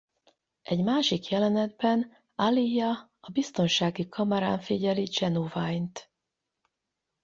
[0.61, 6.11] Egy másik jelenetben Aaliyah a biztonsági kamerán figyeli Ginuwine-t.